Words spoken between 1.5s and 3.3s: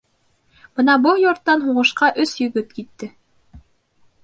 һуғышҡа өс егет китте.